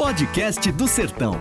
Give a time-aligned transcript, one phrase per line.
[0.00, 1.34] Podcast do Sertão.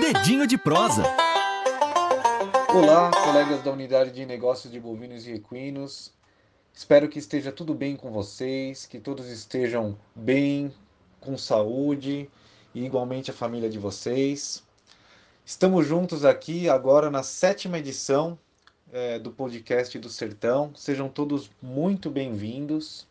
[0.00, 1.02] Dedinho de prosa.
[2.72, 6.12] Olá, colegas da Unidade de Negócios de Bovinos e Equinos.
[6.72, 10.72] Espero que esteja tudo bem com vocês, que todos estejam bem,
[11.18, 12.30] com saúde
[12.72, 14.62] e igualmente a família de vocês.
[15.44, 18.38] Estamos juntos aqui agora na sétima edição
[18.92, 20.70] é, do podcast do Sertão.
[20.76, 23.09] Sejam todos muito bem-vindos.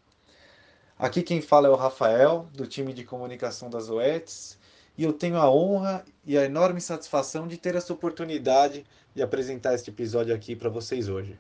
[1.00, 4.60] Aqui quem fala é o Rafael, do time de comunicação das OETs,
[4.98, 8.86] e eu tenho a honra e a enorme satisfação de ter essa oportunidade
[9.16, 11.40] de apresentar este episódio aqui para vocês hoje.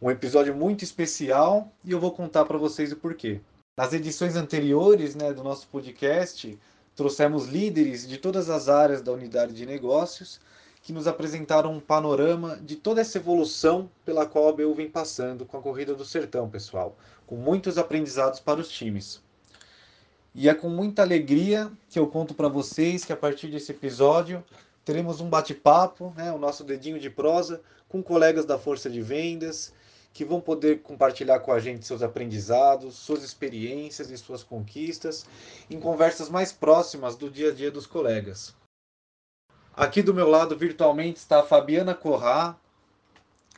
[0.00, 3.40] Um episódio muito especial e eu vou contar para vocês o porquê.
[3.78, 6.58] Nas edições anteriores né, do nosso podcast,
[6.94, 10.38] trouxemos líderes de todas as áreas da unidade de negócios
[10.86, 15.44] que nos apresentaram um panorama de toda essa evolução pela qual a BU vem passando
[15.44, 16.96] com a Corrida do Sertão, pessoal,
[17.26, 19.20] com muitos aprendizados para os times.
[20.32, 24.44] E é com muita alegria que eu conto para vocês que a partir desse episódio
[24.84, 29.74] teremos um bate-papo, né, o nosso dedinho de prosa, com colegas da Força de Vendas,
[30.12, 35.26] que vão poder compartilhar com a gente seus aprendizados, suas experiências e suas conquistas,
[35.68, 38.54] em conversas mais próximas do dia a dia dos colegas.
[39.76, 42.56] Aqui do meu lado, virtualmente, está a Fabiana Corrá.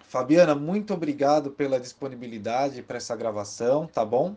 [0.02, 4.34] Fabiana, muito obrigado pela disponibilidade para essa gravação, tá bom?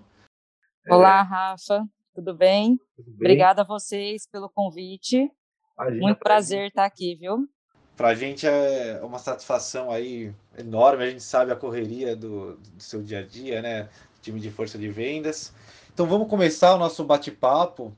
[0.88, 2.80] Olá, Rafa, tudo bem?
[2.96, 3.16] Tudo bem?
[3.16, 5.32] Obrigada a vocês pelo convite.
[5.76, 7.50] Imagina, muito prazer estar aqui, viu?
[7.98, 12.84] Para a gente é uma satisfação aí enorme, a gente sabe a correria do, do
[12.84, 13.90] seu dia a dia, né?
[14.22, 15.52] Time de força de vendas.
[15.92, 17.92] Então vamos começar o nosso bate-papo.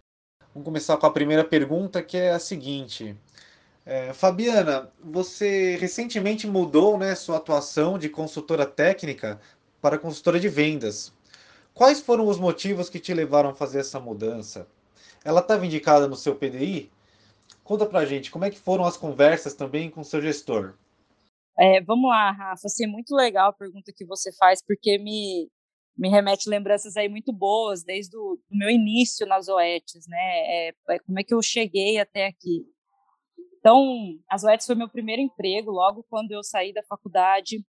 [0.53, 3.17] Vamos começar com a primeira pergunta, que é a seguinte:
[3.85, 9.39] é, Fabiana, você recentemente mudou né, sua atuação de consultora técnica
[9.81, 11.13] para consultora de vendas.
[11.73, 14.67] Quais foram os motivos que te levaram a fazer essa mudança?
[15.25, 16.91] Ela estava indicada no seu PDI?
[17.63, 20.75] Conta pra gente, como é que foram as conversas também com o seu gestor?
[21.57, 25.49] É, vamos lá, Rafa, assim, muito legal a pergunta que você faz, porque me,
[25.95, 30.17] me remete lembranças aí muito boas, desde o meu início nas OETs, né?
[30.17, 32.65] É, é, como é que eu cheguei até aqui.
[33.63, 35.71] Então, a Zoetis foi meu primeiro emprego.
[35.71, 37.65] Logo quando eu saí da faculdade,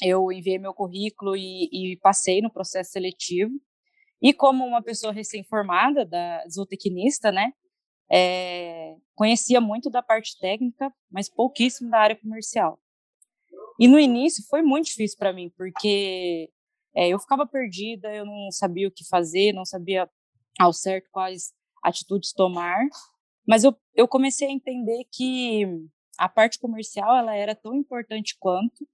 [0.00, 3.52] eu enviei meu currículo e, e passei no processo seletivo.
[4.22, 7.52] E como uma pessoa recém-formada, da zootecnista, né,
[8.08, 12.78] é, conhecia muito da parte técnica, mas pouquíssimo da área comercial.
[13.80, 16.50] E no início foi muito difícil para mim, porque
[16.94, 20.08] é, eu ficava perdida, eu não sabia o que fazer, não sabia
[20.60, 22.78] ao certo quais atitudes tomar.
[23.46, 25.66] Mas eu, eu comecei a entender que
[26.18, 28.86] a parte comercial ela era tão importante quanto,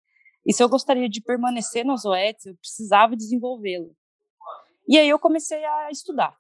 [0.46, 3.94] e se eu gostaria de permanecer nos OETs, eu precisava desenvolvê-lo.
[4.88, 6.34] E aí eu comecei a estudar,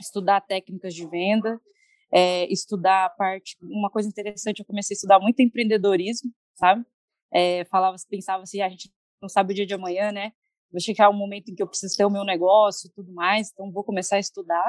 [0.00, 1.60] estudar técnicas de venda,
[2.12, 3.56] é, estudar a parte.
[3.62, 6.84] Uma coisa interessante, eu comecei a estudar muito empreendedorismo, sabe?
[7.32, 8.92] É, falava, pensava assim, ah, a gente
[9.22, 10.32] não sabe o dia de amanhã, né?
[10.72, 13.70] Vai chegar um momento em que eu preciso ter o meu negócio tudo mais, então
[13.70, 14.66] vou começar a estudar.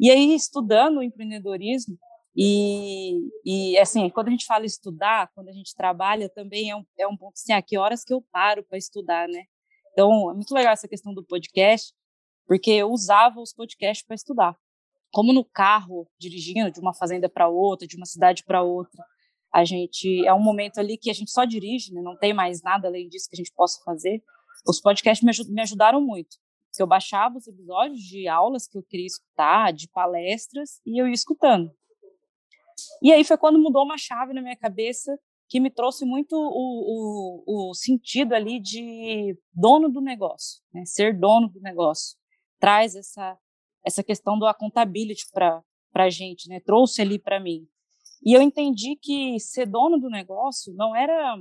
[0.00, 1.98] E aí, estudando o empreendedorismo,
[2.34, 6.82] e, e assim, quando a gente fala estudar, quando a gente trabalha, também é um,
[6.98, 9.44] é um ponto assim, a que horas que eu paro para estudar, né?
[9.92, 11.92] Então, é muito legal essa questão do podcast,
[12.46, 14.56] porque eu usava os podcasts para estudar.
[15.12, 19.04] Como no carro, dirigindo de uma fazenda para outra, de uma cidade para outra,
[19.52, 22.00] a gente é um momento ali que a gente só dirige, né?
[22.00, 24.22] não tem mais nada além disso que a gente possa fazer.
[24.66, 26.38] Os podcasts me, me ajudaram muito
[26.78, 31.14] eu baixava os episódios de aulas que eu queria escutar, de palestras, e eu ia
[31.14, 31.70] escutando.
[33.02, 37.44] E aí foi quando mudou uma chave na minha cabeça que me trouxe muito o,
[37.44, 40.84] o, o sentido ali de dono do negócio, né?
[40.84, 42.16] ser dono do negócio.
[42.60, 43.36] Traz essa,
[43.84, 45.64] essa questão do accountability para
[45.94, 46.60] a gente, né?
[46.60, 47.66] trouxe ali para mim.
[48.24, 51.36] E eu entendi que ser dono do negócio não era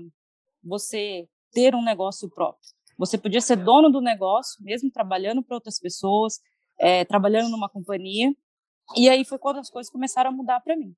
[0.63, 2.67] você ter um negócio próprio.
[2.99, 6.41] Você podia ser dono do negócio, mesmo trabalhando para outras pessoas,
[6.77, 8.35] é, trabalhando numa companhia.
[8.93, 10.93] E aí foi quando as coisas começaram a mudar para mim.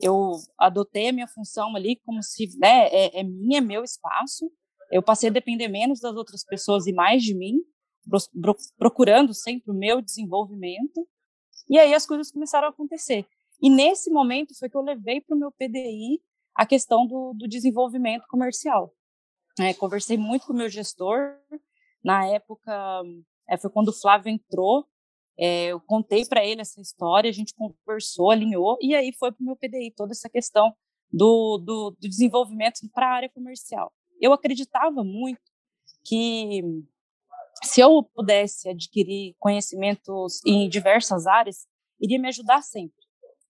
[0.00, 4.50] Eu adotei a minha função ali como se né, é, é minha, é meu espaço.
[4.90, 7.60] Eu passei a depender menos das outras pessoas e mais de mim,
[8.76, 11.06] procurando sempre o meu desenvolvimento.
[11.70, 13.24] E aí as coisas começaram a acontecer.
[13.62, 16.20] E nesse momento foi que eu levei para o meu PDI
[16.52, 18.92] a questão do, do desenvolvimento comercial.
[19.60, 21.36] É, conversei muito com o meu gestor.
[22.02, 23.02] Na época,
[23.48, 24.86] é, foi quando o Flávio entrou.
[25.38, 29.40] É, eu contei para ele essa história, a gente conversou, alinhou, e aí foi para
[29.40, 30.74] o meu PDI toda essa questão
[31.12, 33.92] do, do, do desenvolvimento para a área comercial.
[34.20, 35.40] Eu acreditava muito
[36.04, 36.62] que
[37.62, 41.66] se eu pudesse adquirir conhecimentos em diversas áreas,
[42.00, 42.98] iria me ajudar sempre.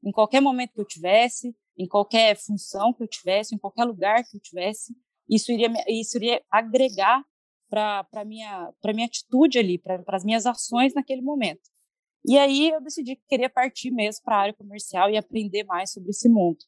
[0.04, 4.24] Em qualquer momento que eu tivesse, em qualquer função que eu tivesse, em qualquer lugar
[4.24, 4.94] que eu tivesse,
[5.28, 7.24] isso iria, isso iria agregar
[7.68, 11.60] para a minha, minha atitude ali, para as minhas ações naquele momento.
[12.24, 15.92] E aí eu decidi que queria partir mesmo para a área comercial e aprender mais
[15.92, 16.58] sobre esse mundo.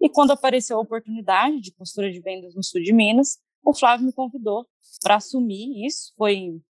[0.00, 4.06] E quando apareceu a oportunidade de consultora de vendas no sul de Minas, o Flávio
[4.06, 4.66] me convidou
[5.02, 6.12] para assumir isso.
[6.16, 6.62] Foi em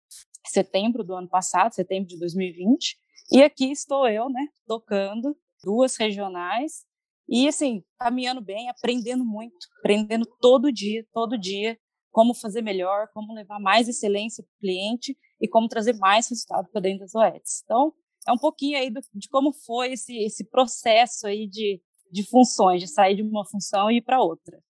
[0.47, 2.99] setembro do ano passado, setembro de 2020.
[3.33, 6.85] E aqui estou eu, né, tocando duas regionais
[7.29, 11.79] e assim, caminhando bem, aprendendo muito, aprendendo todo dia, todo dia
[12.15, 16.69] como fazer melhor, como levar mais excelência para o cliente e como trazer mais resultado
[16.71, 17.63] para dentro das OETs.
[17.65, 17.93] Então,
[18.27, 21.83] é um pouquinho aí do, de como foi esse, esse processo aí de,
[22.13, 24.61] de funções, de sair de uma função e ir para outra.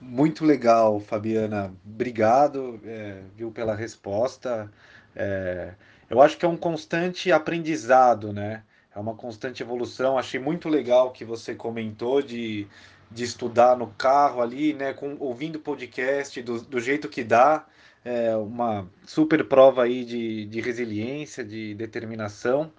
[0.00, 1.74] Muito legal, Fabiana.
[1.84, 4.72] Obrigado, é, viu, pela resposta.
[5.14, 5.74] É,
[6.08, 8.64] eu acho que é um constante aprendizado, né?
[8.94, 10.16] É uma constante evolução.
[10.16, 12.66] Achei muito legal que você comentou de,
[13.10, 14.92] de estudar no carro ali, né?
[14.92, 17.66] Com, ouvindo podcast do, do jeito que dá.
[18.04, 22.70] É uma super prova aí de, de resiliência, de determinação.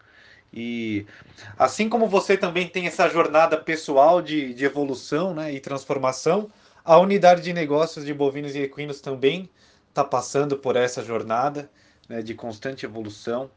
[0.54, 1.06] E
[1.60, 6.50] assim como você também tem essa jornada pessoal de, de evolução né, e transformação,
[6.84, 9.50] a unidade de negócios de bovinos e equinos também
[9.90, 11.70] está passando por essa jornada
[12.08, 13.50] né, de constante evolução,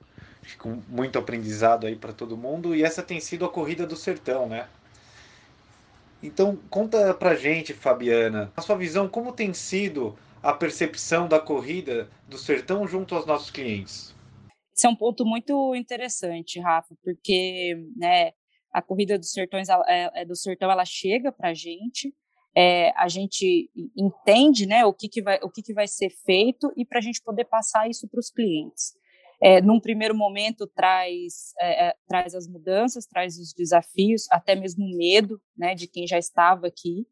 [0.57, 2.75] com muito aprendizado aí para todo mundo.
[2.75, 4.69] E essa tem sido a corrida do sertão, né?
[6.23, 12.09] Então conta para gente, Fabiana, a sua visão, como tem sido a percepção da corrida
[12.29, 14.15] do sertão junto aos nossos clientes?
[14.77, 18.33] Esse é um ponto muito interessante, Rafa, porque né,
[18.73, 22.15] a corrida dos sertões é, é, do sertão ela chega para a gente,
[22.55, 26.73] é, a gente entende né, o, que, que, vai, o que, que vai ser feito
[26.77, 28.97] e para a gente poder passar isso para os clientes.
[29.41, 34.85] É, num primeiro momento traz é, é, traz as mudanças, traz os desafios, até mesmo
[34.85, 37.07] o medo né, de quem já estava aqui.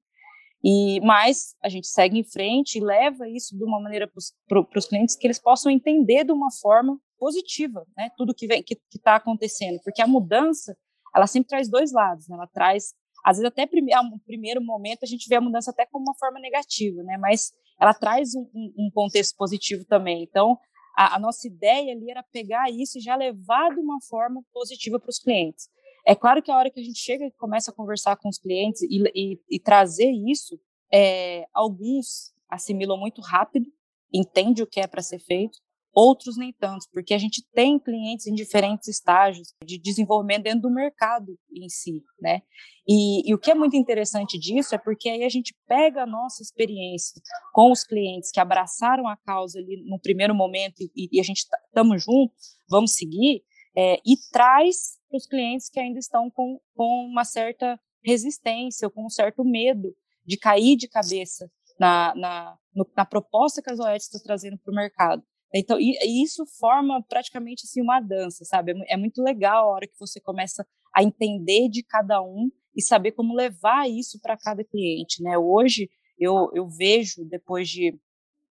[0.65, 4.11] E mas a gente segue em frente e leva isso de uma maneira
[4.49, 8.11] para os clientes que eles possam entender de uma forma positiva, né?
[8.17, 10.77] Tudo que vem que está acontecendo, porque a mudança
[11.15, 12.37] ela sempre traz dois lados, né?
[12.37, 12.95] Ela traz
[13.25, 16.41] às vezes até um primeiro momento a gente vê a mudança até como uma forma
[16.41, 17.17] negativa, né?
[17.19, 20.23] Mas ela traz um, um contexto positivo também.
[20.23, 20.59] Então
[20.97, 24.99] a, a, nossa ideia ali era pegar isso e já levar de uma forma positiva
[24.99, 25.69] para os clientes.
[26.07, 28.39] É claro que a hora que a gente chega e começa a conversar com os
[28.39, 30.59] clientes e, e, e trazer isso,
[30.93, 33.71] é, alguns assimilam muito rápido,
[34.13, 35.59] entende o que é para ser feito,
[35.97, 40.71] outros nem tanto, porque a gente tem clientes em diferentes estágios de desenvolvimento dentro do
[40.71, 42.43] mercado em si, né?
[42.87, 46.07] E, e, o que é muito interessante disso é porque aí a gente pega a
[46.07, 47.21] nossa experiência
[47.53, 51.39] com os clientes que abraçaram a causa ali no primeiro momento e, e a gente
[51.39, 53.43] estamos tá, juntos, vamos seguir,
[53.75, 59.07] é, e traz para os clientes que ainda estão com, com uma certa resistência com
[59.07, 59.93] um certo medo
[60.25, 64.73] de cair de cabeça na, na, no, na proposta que a Zoet está trazendo para
[64.73, 65.23] o mercado.
[65.59, 68.73] Então, e, e isso forma praticamente assim, uma dança, sabe?
[68.73, 72.83] É, é muito legal a hora que você começa a entender de cada um e
[72.83, 75.39] saber como levar isso para cada cliente, né?
[75.39, 77.99] Hoje, eu, eu vejo, depois de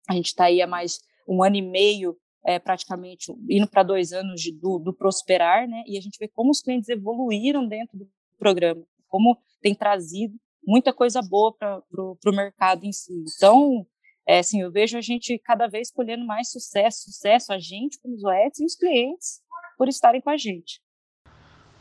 [0.08, 4.12] a gente está aí há mais um ano e meio, é, praticamente indo para dois
[4.12, 5.82] anos de, do, do, Prosperar, né?
[5.86, 8.08] E a gente vê como os clientes evoluíram dentro do
[8.38, 13.24] programa, como tem trazido muita coisa boa para o mercado em si.
[13.36, 13.86] Então,
[14.26, 18.16] é, assim, eu vejo a gente cada vez colhendo mais sucesso, sucesso a gente como
[18.16, 19.42] Zoetis e os clientes
[19.76, 20.80] por estarem com a gente.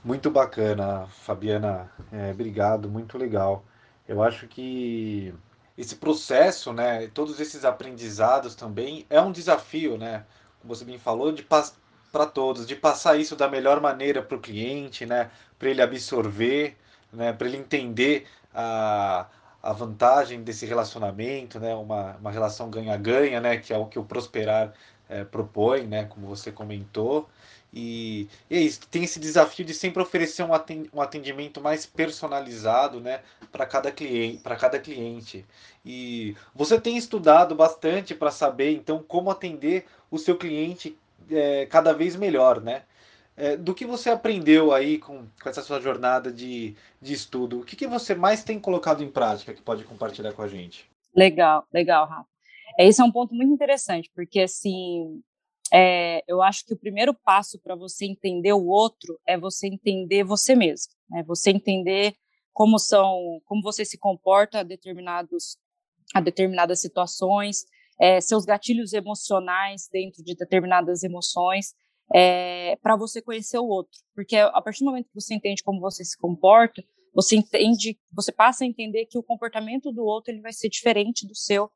[0.04, 1.90] Muito bacana, Fabiana.
[2.12, 3.64] É, obrigado, muito legal.
[4.06, 5.34] Eu acho que
[5.78, 10.26] esse processo, né, todos esses aprendizados também é um desafio, né?
[10.60, 14.42] Como você bem falou, de para todos, de passar isso da melhor maneira para o
[14.42, 16.78] cliente, né, para ele absorver,
[17.12, 19.28] né, para ele entender a
[19.63, 21.74] a vantagem desse relacionamento, né?
[21.74, 23.58] Uma, uma relação ganha-ganha, né?
[23.58, 24.74] Que é o que o Prosperar
[25.10, 26.03] é, propõe, né?
[26.05, 27.29] Como você comentou.
[27.74, 33.22] E, e é isso, tem esse desafio de sempre oferecer um atendimento mais personalizado né,
[33.51, 35.43] para cada, cliente, cada cliente.
[35.84, 40.96] E você tem estudado bastante para saber, então, como atender o seu cliente
[41.32, 42.84] é, cada vez melhor, né?
[43.36, 47.60] É, do que você aprendeu aí com, com essa sua jornada de, de estudo?
[47.60, 50.90] O que, que você mais tem colocado em prática que pode compartilhar com a gente?
[51.16, 52.30] Legal, legal, Rafa.
[52.78, 55.22] É, esse é um ponto muito interessante, porque assim,
[55.72, 60.24] é, eu acho que o primeiro passo para você entender o outro é você entender
[60.24, 61.24] você mesmo, né?
[61.24, 62.16] Você entender
[62.52, 65.58] como são, como você se comporta a determinados,
[66.13, 67.66] a determinadas situações
[68.00, 71.74] é, seus gatilhos emocionais dentro de determinadas emoções,
[72.14, 74.00] é, para você conhecer o outro.
[74.16, 76.84] Porque a partir do momento que você entende como você se comporta,
[77.14, 81.28] você entende, você passa a entender que o comportamento do outro ele vai ser diferente
[81.28, 81.70] do seu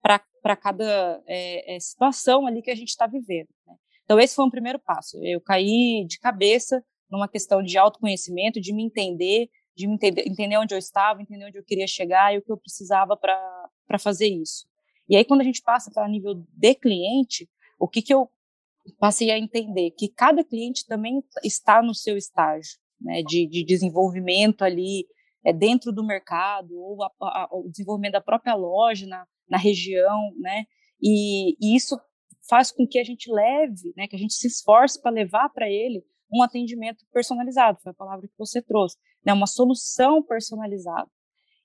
[0.00, 3.48] para cada é, é, situação ali que a gente está vivendo.
[3.66, 3.74] Né?
[4.04, 5.18] Então esse foi um primeiro passo.
[5.24, 10.58] Eu caí de cabeça numa questão de autoconhecimento, de me entender, de me entender, entender
[10.58, 14.28] onde eu estava, entender onde eu queria chegar e o que eu precisava para fazer
[14.28, 14.66] isso.
[15.08, 17.48] E aí quando a gente passa para nível de cliente,
[17.78, 18.30] o que que eu
[18.98, 24.62] passei a entender que cada cliente também está no seu estágio né, de, de desenvolvimento
[24.62, 25.06] ali
[25.44, 30.32] é, dentro do mercado ou a, a, o desenvolvimento da própria loja na, na região,
[30.38, 30.64] né?
[31.00, 31.98] E, e, isso
[32.48, 35.68] faz com que a gente leve, né, que a gente se esforce para levar para
[35.68, 41.08] ele um atendimento personalizado, foi a palavra que você trouxe, né, uma solução personalizada.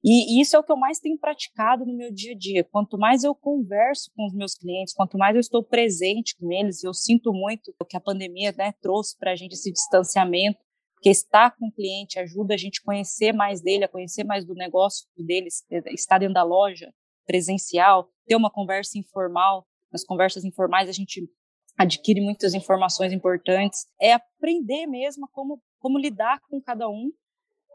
[0.03, 2.63] E, isso é o que eu mais tenho praticado no meu dia a dia.
[2.63, 6.83] Quanto mais eu converso com os meus clientes, quanto mais eu estou presente com eles,
[6.83, 10.59] eu sinto muito o que a pandemia né, trouxe para a gente esse distanciamento,
[11.01, 14.45] que estar com o cliente ajuda a gente a conhecer mais dele, a conhecer mais
[14.45, 16.93] do negócio deles, estar dentro da loja
[17.25, 19.65] presencial, ter uma conversa informal.
[19.91, 21.29] Nas conversas informais a gente
[21.77, 23.85] adquire muitas informações importantes.
[23.99, 27.09] É aprender mesmo como como lidar com cada um,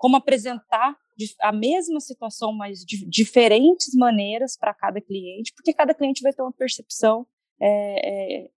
[0.05, 0.95] como apresentar
[1.41, 6.43] a mesma situação, mas de diferentes maneiras para cada cliente, porque cada cliente vai ter
[6.43, 7.27] uma percepção
[7.59, 8.51] é, é,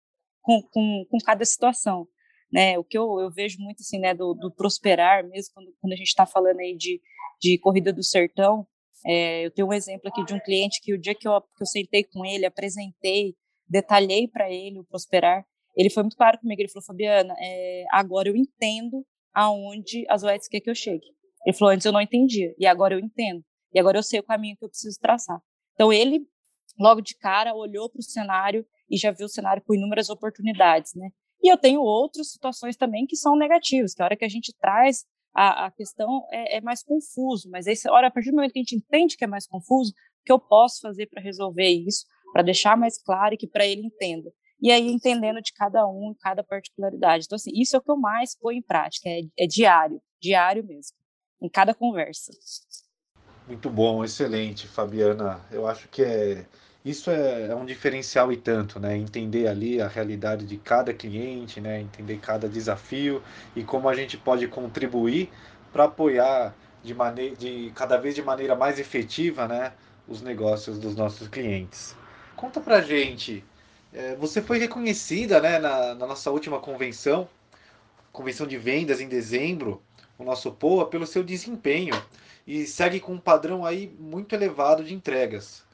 [0.43, 2.09] com, com, com, cada situação.
[2.53, 2.77] Né?
[2.77, 5.97] O que eu, eu vejo muito assim, né, do, do prosperar, mesmo quando, quando a
[5.97, 7.01] gente está falando aí de,
[7.41, 8.67] de corrida do sertão,
[9.07, 11.63] é, eu tenho um exemplo aqui de um cliente que o dia que eu, que
[11.63, 13.37] eu sentei com ele, apresentei,
[13.69, 17.37] detalhei para ele o prosperar, ele foi muito claro comigo, ele falou, Fabiana,
[17.93, 21.15] agora eu entendo aonde as OETs quer que eu chegue.
[21.47, 23.41] Ele falou, antes eu não entendia, e agora eu entendo.
[23.73, 25.41] E agora eu sei o caminho que eu preciso traçar.
[25.75, 26.27] Então, ele,
[26.77, 30.93] logo de cara, olhou para o cenário e já viu o cenário com inúmeras oportunidades,
[30.97, 31.09] né?
[31.41, 34.53] E eu tenho outras situações também que são negativas, que a hora que a gente
[34.59, 38.53] traz a, a questão é, é, mais confuso, mas esse, hora, a partir do momento
[38.53, 41.69] que a gente entende que é mais confuso, o que eu posso fazer para resolver
[41.69, 44.33] isso, para deixar mais claro e que para ele entenda.
[44.61, 47.27] E aí, entendendo de cada um, cada particularidade.
[47.27, 50.65] Então, assim, isso é o que eu mais ponho em prática, é, é diário, diário
[50.65, 50.97] mesmo
[51.41, 52.33] em cada conversa.
[53.47, 55.41] Muito bom, excelente, Fabiana.
[55.51, 56.47] Eu acho que é
[56.87, 58.97] isso é, é, um diferencial e tanto, né?
[58.97, 61.81] Entender ali a realidade de cada cliente, né?
[61.81, 63.21] Entender cada desafio
[63.57, 65.29] e como a gente pode contribuir
[65.73, 69.73] para apoiar de maneira, de cada vez de maneira mais efetiva, né?
[70.07, 71.97] Os negócios dos nossos clientes.
[72.37, 73.45] Conta pra gente,
[73.93, 75.59] é, você foi reconhecida, né?
[75.59, 77.29] Na, na nossa última convenção,
[78.13, 79.83] convenção de vendas em dezembro,
[80.19, 81.95] o nosso POA pelo seu desempenho
[82.47, 85.65] e segue com um padrão aí muito elevado de entregas.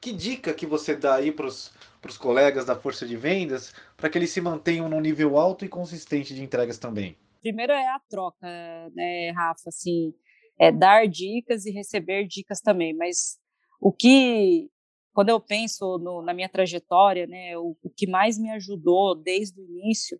[0.00, 4.16] Que dica que você dá aí para os colegas da força de vendas para que
[4.16, 7.16] eles se mantenham num nível alto e consistente de entregas também?
[7.42, 8.46] Primeiro é a troca,
[8.94, 9.68] né, Rafa?
[9.68, 10.14] Assim,
[10.58, 12.94] é dar dicas e receber dicas também.
[12.94, 13.38] Mas
[13.80, 14.68] o que,
[15.12, 19.60] quando eu penso no, na minha trajetória, né, o, o que mais me ajudou desde
[19.60, 20.18] o início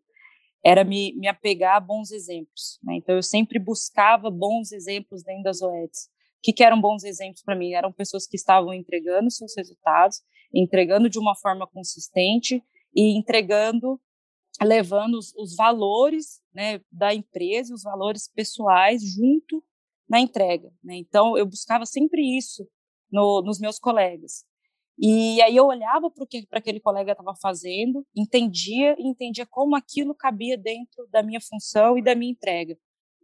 [0.64, 2.78] era me, me apegar a bons exemplos.
[2.82, 2.96] Né?
[2.96, 6.08] Então, eu sempre buscava bons exemplos dentro das OEDs.
[6.38, 7.72] O que, que eram bons exemplos para mim?
[7.72, 10.22] Eram pessoas que estavam entregando seus resultados,
[10.54, 12.62] entregando de uma forma consistente
[12.94, 14.00] e entregando,
[14.60, 19.62] levando os, os valores né, da empresa, os valores pessoais junto
[20.08, 20.72] na entrega.
[20.82, 20.96] Né?
[20.96, 22.66] Então, eu buscava sempre isso
[23.10, 24.44] no, nos meus colegas.
[25.02, 29.74] E aí eu olhava para o que aquele colega estava fazendo, entendia e entendia como
[29.74, 32.76] aquilo cabia dentro da minha função e da minha entrega.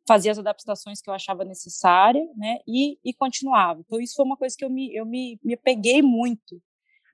[0.08, 3.80] Fazia as adaptações que eu achava necessária, né, e, e continuava.
[3.80, 6.62] Então isso foi uma coisa que eu me, eu me, me peguei muito.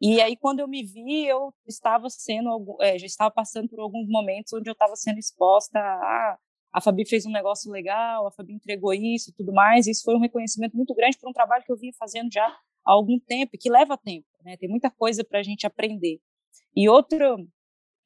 [0.01, 4.09] E aí quando eu me vi, eu estava sendo, é, já estava passando por alguns
[4.09, 6.39] momentos onde eu estava sendo exposta a
[6.73, 9.87] a Fabi fez um negócio legal, a Fabi entregou isso e tudo mais.
[9.87, 12.93] Isso foi um reconhecimento muito grande por um trabalho que eu vinha fazendo já há
[12.93, 14.57] algum tempo, que leva tempo, né?
[14.57, 16.21] Tem muita coisa para a gente aprender.
[16.75, 17.49] E outro,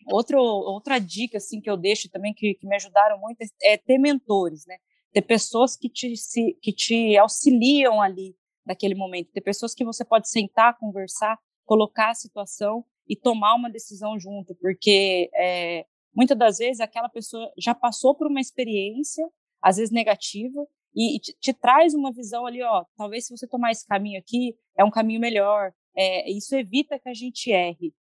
[0.06, 3.76] outro, outra dica assim que eu deixo também que, que me ajudaram muito é, é
[3.76, 4.76] ter mentores, né?
[5.12, 10.04] Ter pessoas que te, se, que te auxiliam ali naquele momento, ter pessoas que você
[10.04, 16.58] pode sentar, conversar, colocar a situação e tomar uma decisão junto, porque é, muitas das
[16.58, 19.24] vezes aquela pessoa já passou por uma experiência,
[19.62, 23.70] às vezes negativa, e, te, te, traz uma visão ali, ó, talvez se você tomar
[23.70, 25.72] esse caminho aqui, é um caminho melhor.
[25.96, 27.94] É, isso evita que a gente erre,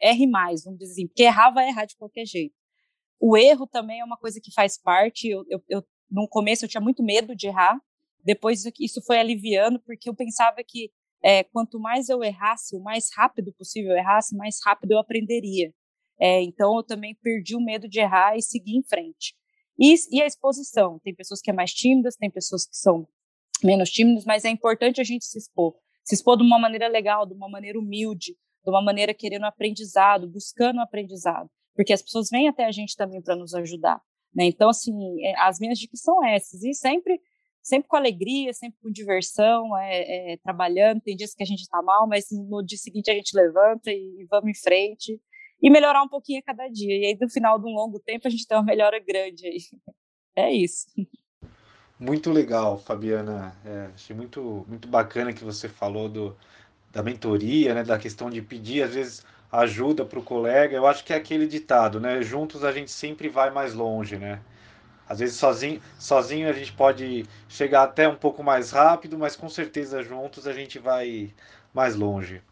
[0.00, 2.54] erre mais, vamos dizer assim, porque errar vai errar de qualquer jeito.
[3.18, 5.28] O erro também é uma coisa que faz parte.
[5.28, 7.80] Eu, eu, eu no começo eu tinha muito medo de errar,
[8.24, 10.90] depois isso foi aliviando, porque eu pensava que
[11.22, 15.72] é, quanto mais eu errasse, o mais rápido possível eu errasse, mais rápido eu aprenderia.
[16.20, 19.34] É, então, eu também perdi o medo de errar e seguir em frente.
[19.78, 21.00] E, e, a exposição.
[21.00, 23.08] Tem pessoas que é mais tímidas, tem pessoas que são
[23.62, 25.74] menos tímidas, mas é importante a gente se expor.
[26.04, 28.32] Se expor de uma maneira legal, de uma maneira humilde,
[28.64, 31.48] de uma maneira querendo aprendizado, buscando aprendizado.
[31.74, 34.00] Porque as pessoas vêm até a gente também para nos ajudar.
[34.34, 34.46] Né?
[34.46, 34.92] Então, assim,
[35.24, 36.62] é, as minhas dicas são essas.
[36.62, 37.20] E sempre
[37.62, 41.00] sempre com alegria, sempre com diversão, é, é, trabalhando.
[41.00, 44.22] Tem dias que a gente está mal, mas no dia seguinte a gente levanta e,
[44.22, 45.20] e, vamos em frente
[45.62, 46.98] e melhorar um pouquinho a cada dia.
[46.98, 49.58] E aí, no final de um longo tempo, a gente tem uma melhora grande aí.
[50.34, 50.86] É isso.
[52.02, 53.54] Muito legal, Fabiana.
[53.64, 56.36] É, achei muito, muito bacana que você falou do,
[56.90, 60.76] da mentoria, né, da questão de pedir, às vezes, ajuda para o colega.
[60.76, 62.20] Eu acho que é aquele ditado, né?
[62.20, 64.40] Juntos a gente sempre vai mais longe, né?
[65.08, 69.48] Às vezes sozinho, sozinho a gente pode chegar até um pouco mais rápido, mas com
[69.48, 71.32] certeza juntos a gente vai
[71.72, 72.42] mais longe.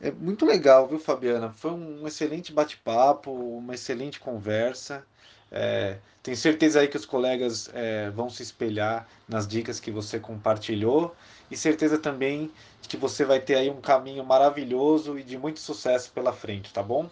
[0.00, 1.52] É muito legal, viu, Fabiana?
[1.52, 5.04] Foi um excelente bate-papo, uma excelente conversa.
[5.50, 10.20] É, tenho certeza aí que os colegas é, vão se espelhar nas dicas que você
[10.20, 11.14] compartilhou
[11.50, 12.50] e certeza também
[12.82, 16.82] que você vai ter aí um caminho maravilhoso e de muito sucesso pela frente, tá
[16.82, 17.08] bom?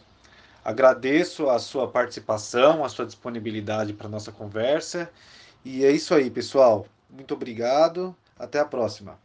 [0.64, 5.11] Agradeço a sua participação, a sua disponibilidade para nossa conversa.
[5.64, 6.87] E é isso aí, pessoal.
[7.09, 8.16] Muito obrigado.
[8.38, 9.19] Até a próxima.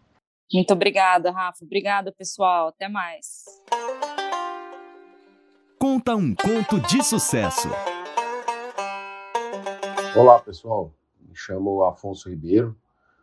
[0.53, 1.63] Muito obrigada, Rafa.
[1.63, 2.67] Obrigada, pessoal.
[2.67, 3.43] Até mais.
[5.79, 7.69] Conta um conto de sucesso.
[10.13, 10.93] Olá, pessoal.
[11.21, 12.77] Me chamo Afonso Ribeiro.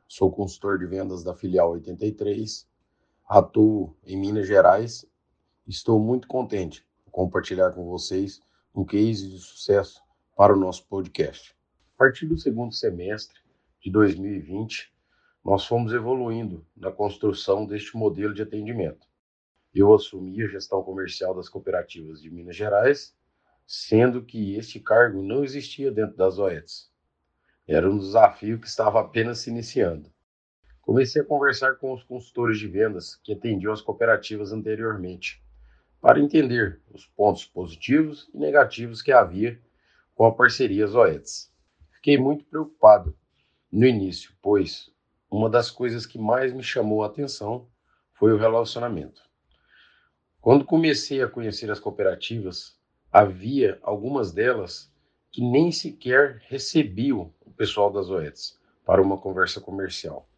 [0.09, 2.67] Sou consultor de vendas da filial 83.
[3.29, 5.05] Atuo em Minas Gerais.
[5.67, 8.41] Estou muito contente compartilhar com vocês
[8.75, 10.03] um case de sucesso
[10.35, 11.55] para o nosso podcast.
[11.95, 13.39] A partir do segundo semestre
[13.83, 14.91] de 2020,
[15.45, 19.07] nós fomos evoluindo na construção deste modelo de atendimento.
[19.75, 23.15] Eu assumi a gestão comercial das cooperativas de Minas Gerais,
[23.71, 26.91] sendo que este cargo não existia dentro das OETs.
[27.67, 30.11] Era um desafio que estava apenas se iniciando.
[30.81, 35.45] Comecei a conversar com os consultores de vendas que atendiam as cooperativas anteriormente
[36.01, 39.61] para entender os pontos positivos e negativos que havia
[40.15, 41.53] com a parceria Zoetis.
[41.91, 43.15] Fiquei muito preocupado
[43.71, 44.91] no início, pois
[45.31, 47.69] uma das coisas que mais me chamou a atenção
[48.15, 49.21] foi o relacionamento.
[50.41, 52.79] Quando comecei a conhecer as cooperativas,
[53.13, 54.93] havia algumas delas
[55.31, 60.29] que nem sequer recebiam o pessoal das Zoetis para uma conversa comercial.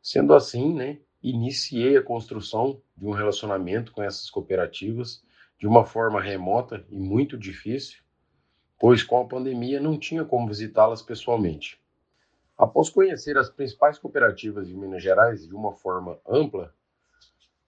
[0.00, 5.22] Sendo assim, né, iniciei a construção de um relacionamento com essas cooperativas
[5.58, 8.02] de uma forma remota e muito difícil,
[8.78, 11.80] pois com a pandemia não tinha como visitá-las pessoalmente.
[12.58, 16.74] Após conhecer as principais cooperativas de Minas Gerais de uma forma ampla,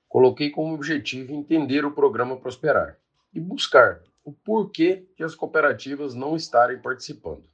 [0.09, 2.99] coloquei como objetivo entender o programa Prosperar
[3.33, 7.44] e buscar o porquê de as cooperativas não estarem participando.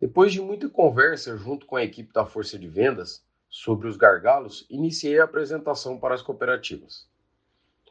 [0.00, 4.66] Depois de muita conversa junto com a equipe da Força de Vendas, sobre os gargalos,
[4.70, 7.06] iniciei a apresentação para as cooperativas.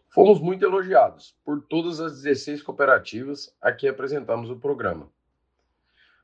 [0.10, 5.10] Fomos muito elogiados por todas as 16 cooperativas a que apresentamos o programa.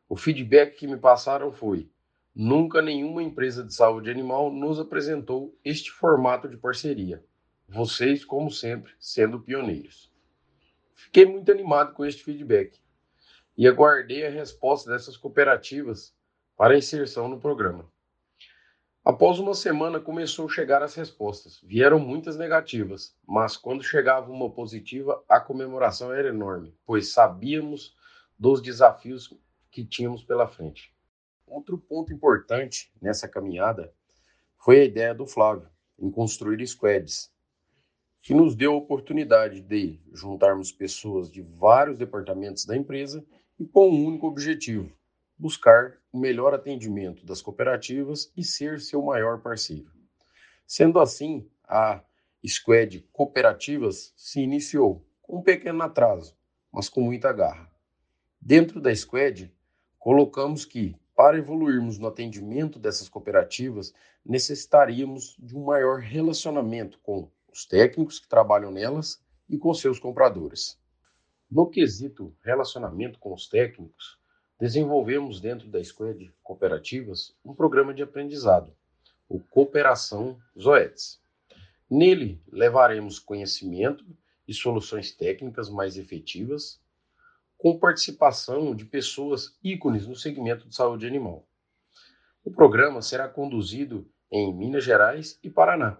[0.10, 1.88] O feedback que me passaram foi:
[2.34, 7.24] nunca nenhuma empresa de saúde animal nos apresentou este formato de parceria.
[7.70, 10.07] Vocês, como sempre, sendo pioneiros.
[10.98, 12.80] Fiquei muito animado com este feedback
[13.56, 16.12] e aguardei a resposta dessas cooperativas
[16.58, 17.88] para inserção no programa.
[19.06, 21.62] Após uma semana começou a chegar as respostas.
[21.64, 27.96] Vieram muitas negativas, mas quando chegava uma positiva, a comemoração era enorme, pois sabíamos
[28.38, 29.32] dos desafios
[29.72, 30.94] que tínhamos pela frente.
[31.46, 33.94] Outro ponto importante nessa caminhada
[34.58, 37.32] foi a ideia do Flávio em construir squads,
[38.22, 43.26] que nos deu a oportunidade de juntarmos pessoas de vários departamentos da empresa
[43.60, 44.92] e com um único objetivo:
[45.38, 49.92] buscar o melhor atendimento das cooperativas e ser seu maior parceiro.
[50.66, 52.04] Sendo assim, a
[52.46, 56.36] Squad Cooperativas se iniciou com um pequeno atraso,
[56.72, 57.72] mas com muita garra.
[58.40, 59.52] Dentro da Squad,
[59.98, 63.94] colocamos que, para evoluirmos no atendimento dessas cooperativas,
[64.26, 70.80] necessitaríamos de um maior relacionamento com os técnicos que trabalham nelas e com seus compradores.
[71.50, 74.20] No quesito relacionamento com os técnicos,
[74.60, 78.72] desenvolvemos dentro da Squad Cooperativas um programa de aprendizado,
[79.28, 81.20] o Cooperação Zoetes.
[81.90, 84.06] Nele, levaremos conhecimento
[84.48, 86.80] e soluções técnicas mais efetivas,
[87.58, 91.44] com participação de pessoas ícones no segmento de saúde animal.
[92.44, 95.98] O programa será conduzido em Minas Gerais e Paraná,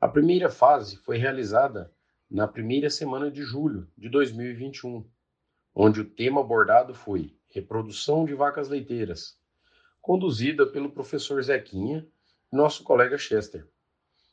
[0.00, 1.92] A primeira fase foi realizada
[2.30, 5.06] na primeira semana de julho de 2021,
[5.74, 9.38] onde o tema abordado foi Reprodução de Vacas Leiteiras,
[10.00, 12.08] conduzida pelo professor Zequinha
[12.50, 13.68] e nosso colega Chester.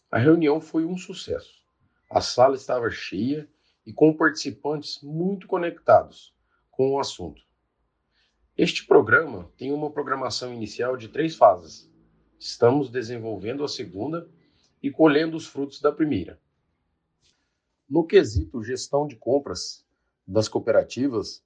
[0.10, 1.62] A reunião foi um sucesso.
[2.10, 3.46] A sala estava cheia
[3.86, 6.34] e com participantes muito conectados
[6.72, 7.42] com o assunto.
[8.58, 11.92] Este programa tem uma programação inicial de três fases.
[12.40, 14.30] Estamos desenvolvendo a segunda
[14.82, 16.40] e colhendo os frutos da primeira.
[17.90, 19.86] No quesito gestão de compras
[20.28, 21.44] das cooperativas,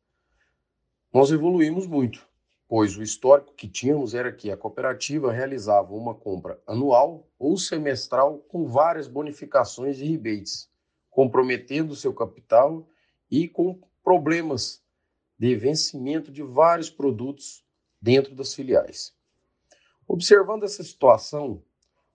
[1.13, 2.27] nós evoluímos muito,
[2.67, 8.39] pois o histórico que tínhamos era que a cooperativa realizava uma compra anual ou semestral
[8.39, 10.69] com várias bonificações e rebates,
[11.09, 12.87] comprometendo seu capital
[13.29, 14.81] e com problemas
[15.37, 17.65] de vencimento de vários produtos
[18.01, 19.13] dentro das filiais.
[20.07, 21.61] Observando essa situação,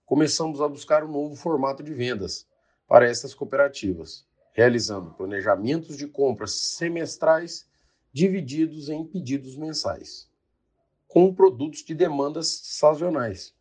[0.07, 2.47] começamos a buscar um novo formato de vendas
[2.87, 7.69] para essas cooperativas, realizando planejamentos de compras semestrais
[8.13, 10.31] divididos em pedidos mensais,
[11.09, 13.53] com produtos de demandas sazonais.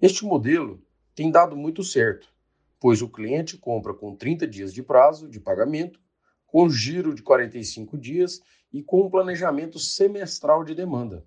[0.00, 0.80] Este modelo
[1.12, 2.32] tem dado muito certo,
[2.78, 6.00] pois o cliente compra com 30 dias de prazo de pagamento,
[6.46, 8.40] com giro de 45 dias
[8.72, 11.26] e com um planejamento semestral de demanda.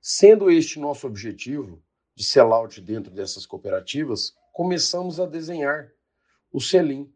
[0.00, 1.80] Sendo este nosso objetivo
[2.18, 5.88] de sellout dentro dessas cooperativas, começamos a desenhar
[6.52, 7.14] o selim,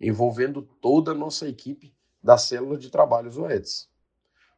[0.00, 3.88] envolvendo toda a nossa equipe da célula de trabalhos OEDS.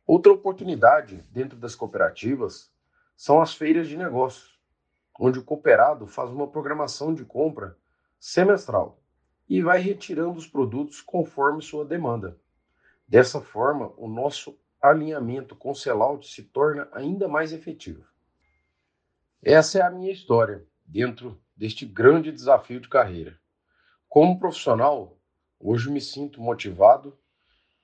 [0.07, 2.73] Outra oportunidade dentro das cooperativas
[3.15, 4.59] são as feiras de negócios,
[5.21, 7.77] onde o cooperado faz uma programação de compra
[8.19, 8.99] semestral
[9.47, 12.41] e vai retirando os produtos conforme sua demanda.
[13.07, 18.14] Dessa forma, o nosso alinhamento com o sellout se torna ainda mais efetivo.
[19.47, 23.39] Essa é a minha história dentro deste grande desafio de carreira.
[24.09, 25.19] Como profissional,
[25.61, 27.15] hoje me sinto motivado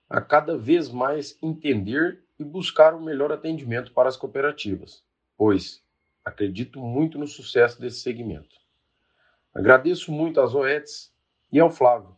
[0.08, 5.04] a cada vez mais entender e buscar o melhor atendimento para as cooperativas,
[5.36, 5.84] pois
[6.24, 8.56] acredito muito no sucesso desse segmento.
[9.52, 11.12] Agradeço muito às OETs
[11.52, 12.16] e ao Flávio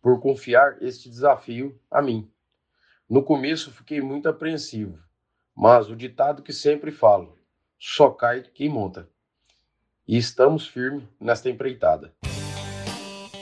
[0.00, 2.32] por confiar este desafio a mim.
[3.06, 4.98] No começo fiquei muito apreensivo,
[5.54, 7.41] mas o ditado que sempre falo,
[7.84, 9.10] só cai quem monta.
[10.06, 12.14] E estamos firmes nesta empreitada.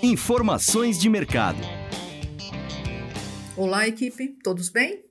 [0.03, 1.59] Informações de mercado.
[3.55, 5.05] Olá, equipe, todos bem?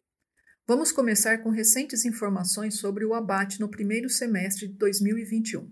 [0.68, 5.72] Vamos começar com recentes informações sobre o abate no primeiro semestre de 2021.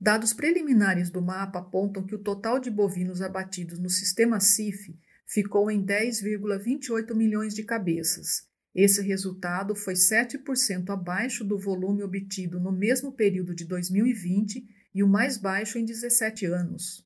[0.00, 4.96] Dados preliminares do mapa apontam que o total de bovinos abatidos no sistema CIF
[5.26, 8.46] ficou em 10,28 milhões de cabeças.
[8.76, 15.08] Esse resultado foi 7% abaixo do volume obtido no mesmo período de 2020 e o
[15.08, 17.02] mais baixo em 17 anos.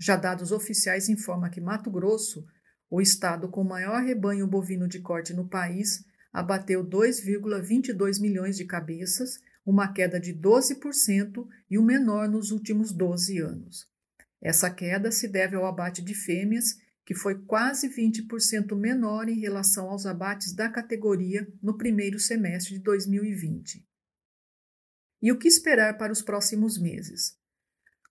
[0.00, 2.46] Já dados oficiais informam que Mato Grosso,
[2.90, 9.38] o estado com maior rebanho bovino de corte no país, abateu 2,22 milhões de cabeças,
[9.66, 13.86] uma queda de 12% e o menor nos últimos 12 anos.
[14.40, 16.64] Essa queda se deve ao abate de fêmeas,
[17.12, 22.80] que foi quase 20% menor em relação aos abates da categoria no primeiro semestre de
[22.80, 23.86] 2020.
[25.20, 27.36] E o que esperar para os próximos meses?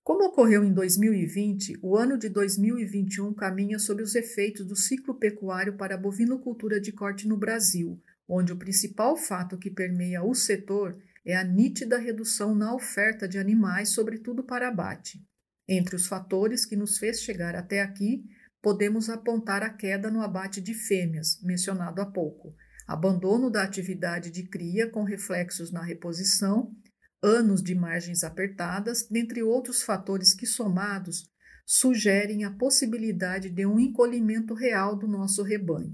[0.04, 5.76] Como ocorreu em 2020, o ano de 2021 caminha sob os efeitos do ciclo pecuário
[5.78, 10.96] para a bovinocultura de corte no Brasil, onde o principal fato que permeia o setor
[11.26, 15.20] é a nítida redução na oferta de animais, sobretudo para abate.
[15.68, 18.24] Entre os fatores que nos fez chegar até aqui,
[18.62, 22.56] podemos apontar a queda no abate de fêmeas, mencionado há pouco,
[22.88, 26.72] abandono da atividade de cria com reflexos na reposição,
[27.24, 31.30] anos de margens apertadas, dentre outros fatores que, somados,
[31.66, 35.94] sugerem a possibilidade de um encolhimento real do nosso rebanho.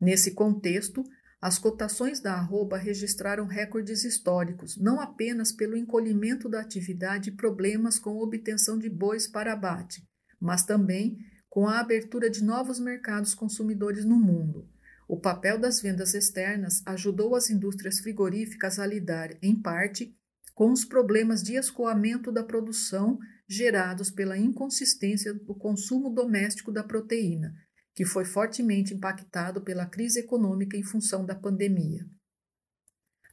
[0.00, 1.04] Nesse contexto,
[1.40, 7.98] as cotações da arroba registraram recordes históricos, não apenas pelo encolhimento da atividade e problemas
[7.98, 10.02] com obtenção de bois para abate,
[10.42, 11.16] mas também
[11.48, 14.68] com a abertura de novos mercados consumidores no mundo.
[15.06, 20.16] O papel das vendas externas ajudou as indústrias frigoríficas a lidar, em parte,
[20.54, 27.52] com os problemas de escoamento da produção gerados pela inconsistência do consumo doméstico da proteína,
[27.94, 32.04] que foi fortemente impactado pela crise econômica em função da pandemia.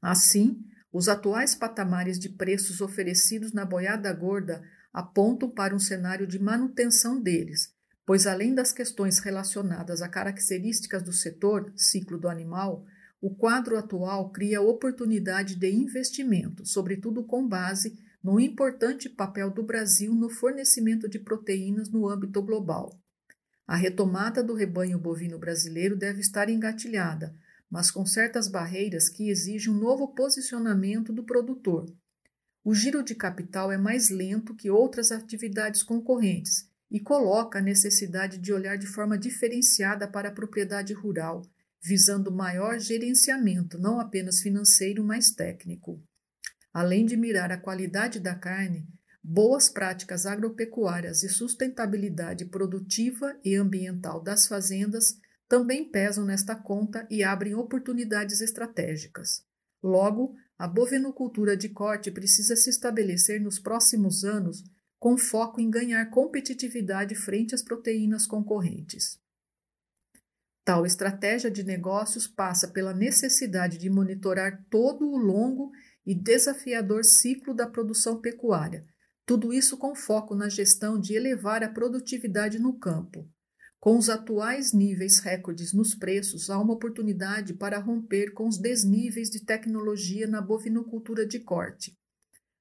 [0.01, 0.59] Assim,
[0.91, 4.61] os atuais patamares de preços oferecidos na boiada gorda
[4.93, 7.73] apontam para um cenário de manutenção deles,
[8.05, 12.85] pois além das questões relacionadas a características do setor, ciclo do animal,
[13.21, 20.13] o quadro atual cria oportunidade de investimento, sobretudo com base no importante papel do Brasil
[20.13, 22.99] no fornecimento de proteínas no âmbito global.
[23.67, 27.35] A retomada do rebanho bovino brasileiro deve estar engatilhada,
[27.69, 31.85] mas com certas barreiras que exigem um novo posicionamento do produtor.
[32.69, 38.37] O giro de capital é mais lento que outras atividades concorrentes e coloca a necessidade
[38.37, 41.41] de olhar de forma diferenciada para a propriedade rural
[41.81, 45.99] visando maior gerenciamento, não apenas financeiro, mas técnico.
[46.71, 48.87] Além de mirar a qualidade da carne,
[49.23, 57.23] boas práticas agropecuárias e sustentabilidade produtiva e ambiental das fazendas também pesam nesta conta e
[57.23, 59.43] abrem oportunidades estratégicas.
[59.81, 64.61] Logo, a bovinocultura de corte precisa se estabelecer nos próximos anos
[64.99, 69.17] com foco em ganhar competitividade frente às proteínas concorrentes.
[70.65, 75.71] Tal estratégia de negócios passa pela necessidade de monitorar todo o longo
[76.05, 78.85] e desafiador ciclo da produção pecuária,
[79.25, 83.25] tudo isso com foco na gestão de elevar a produtividade no campo.
[83.79, 89.29] Com os atuais níveis recordes nos preços, há uma oportunidade para romper com os desníveis
[89.29, 91.97] de tecnologia na bovinocultura de corte.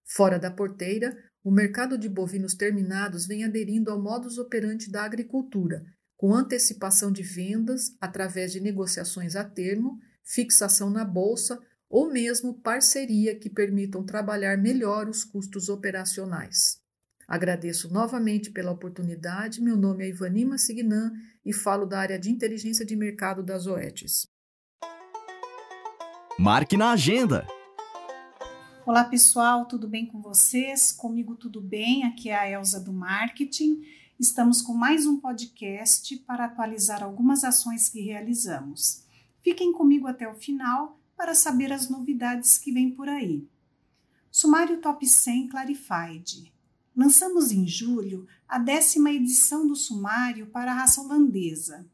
[0.06, 5.82] Fora da porteira, o mercado de bovinos terminados vem aderindo ao modus operandi da agricultura,
[6.16, 13.36] com antecipação de vendas através de negociações a termo, fixação na bolsa ou mesmo parceria
[13.36, 16.80] que permitam trabalhar melhor os custos operacionais.
[17.28, 19.60] Agradeço novamente pela oportunidade.
[19.60, 21.12] Meu nome é Ivanima Signan
[21.44, 24.26] e falo da área de inteligência de mercado das OETs.
[26.38, 27.46] Marque na agenda.
[28.86, 30.90] Olá pessoal, tudo bem com vocês?
[30.90, 32.04] Comigo tudo bem?
[32.04, 33.82] Aqui é a Elza do Marketing
[34.18, 39.04] estamos com mais um podcast para atualizar algumas ações que realizamos.
[39.40, 43.46] Fiquem comigo até o final para saber as novidades que vêm por aí.
[44.30, 46.52] Sumário Top 100 Clarified.
[46.98, 51.86] Lançamos em julho a décima edição do sumário para a raça holandesa.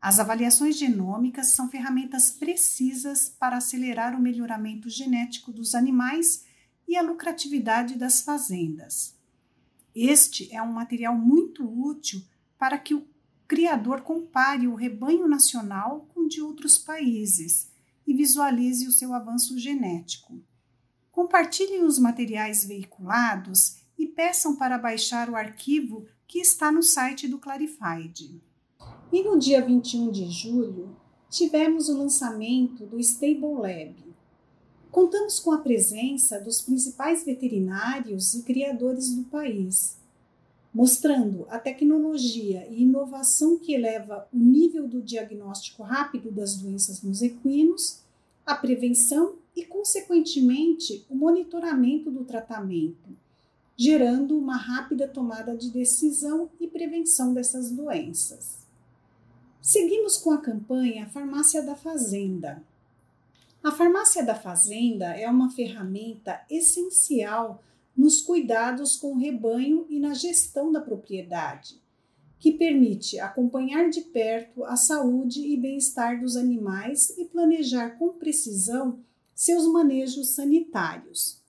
[0.00, 6.46] As avaliações genômicas são ferramentas precisas para acelerar o melhoramento genético dos animais
[6.88, 9.14] e a lucratividade das fazendas.
[9.94, 12.22] Este é um material muito útil
[12.58, 13.06] para que o
[13.46, 17.70] criador compare o rebanho nacional com de outros países
[18.06, 20.42] e visualize o seu avanço genético.
[21.12, 27.38] Compartilhem os materiais veiculados e peçam para baixar o arquivo que está no site do
[27.38, 28.40] Clarified.
[29.12, 30.96] E no dia 21 de julho,
[31.28, 34.10] tivemos o lançamento do Stable Lab,
[34.90, 39.96] Contamos com a presença dos principais veterinários e criadores do país,
[40.74, 47.22] mostrando a tecnologia e inovação que eleva o nível do diagnóstico rápido das doenças nos
[47.22, 48.00] equinos,
[48.44, 53.16] a prevenção e, consequentemente, o monitoramento do tratamento,
[53.80, 58.58] gerando uma rápida tomada de decisão e prevenção dessas doenças.
[59.62, 62.62] Seguimos com a campanha Farmácia da Fazenda,
[63.64, 67.62] a farmácia da fazenda é uma ferramenta essencial
[67.96, 71.80] nos cuidados com o rebanho e na gestão da propriedade,
[72.38, 79.00] que permite acompanhar de perto a saúde e bem-estar dos animais e planejar com precisão
[79.34, 81.39] seus manejos sanitários.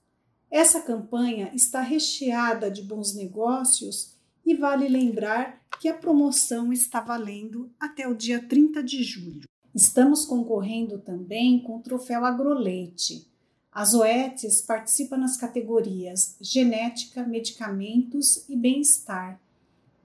[0.52, 4.12] Essa campanha está recheada de bons negócios
[4.46, 9.48] e vale lembrar que a promoção está valendo até o dia 30 de julho.
[9.74, 13.26] Estamos concorrendo também com o troféu Agroleite.
[13.72, 19.40] As OETs participam nas categorias Genética, Medicamentos e Bem-Estar.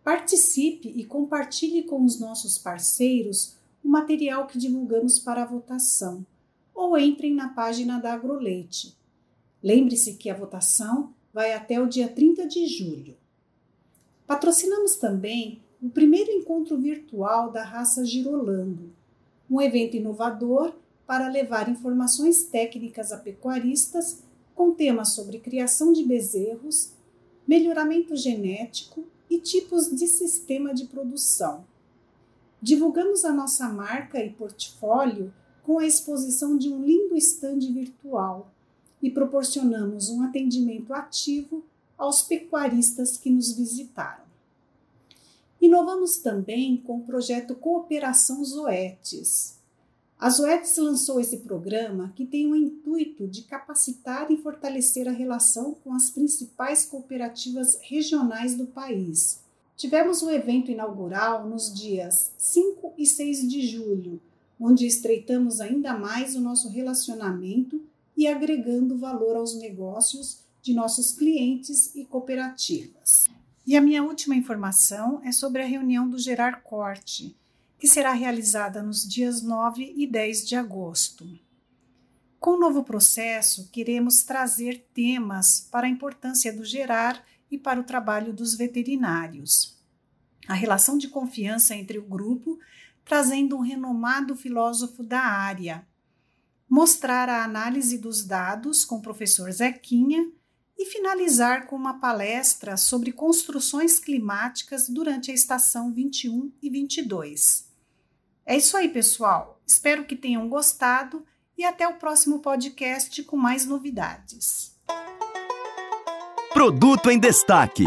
[0.05, 6.25] Participe e compartilhe com os nossos parceiros o material que divulgamos para a votação
[6.73, 8.97] ou entrem na página da Agroleite.
[9.67, 13.17] Lembre-se que a votação vai até o dia 30 de julho.
[14.25, 18.95] Patrocinamos também o primeiro encontro virtual da raça Girolando
[19.51, 20.73] um evento inovador
[21.05, 24.23] para levar informações técnicas a pecuaristas
[24.55, 26.93] com temas sobre criação de bezerros,
[27.45, 31.65] melhoramento genético e tipos de sistema de produção.
[32.63, 38.53] Divulgamos a nossa marca e portfólio com a exposição de um lindo estande virtual
[39.03, 41.65] e proporcionamos um atendimento ativo
[41.97, 44.25] aos pecuaristas que nos visitaram.
[45.61, 49.57] Inovamos também com o projeto Cooperação Zoetes.
[50.19, 55.75] A Zoetes lançou esse programa que tem o intuito de capacitar e fortalecer a relação
[55.85, 59.41] com as principais cooperativas regionais do país.
[59.77, 64.21] Tivemos um evento inaugural nos dias 5 e 6 de julho,
[64.59, 67.83] onde estreitamos ainda mais o nosso relacionamento
[68.17, 73.25] e agregando valor aos negócios de nossos clientes e cooperativas.
[73.67, 77.37] E a minha última informação é sobre a reunião do Gerar Corte,
[77.79, 81.27] que será realizada nos dias 9 e 10 de agosto.
[82.39, 87.85] Com o novo processo, queremos trazer temas para a importância do gerar e para o
[87.85, 89.77] trabalho dos veterinários.
[90.47, 92.59] A relação de confiança entre o grupo,
[93.05, 95.87] trazendo um renomado filósofo da área.
[96.69, 100.33] Mostrar a análise dos dados com o professor Zequinha
[100.77, 107.71] e finalizar com uma palestra sobre construções climáticas durante a estação 21 e 22.
[108.45, 109.61] É isso aí, pessoal.
[109.67, 111.25] Espero que tenham gostado
[111.57, 114.77] e até o próximo podcast com mais novidades.
[116.53, 117.85] Produto em destaque.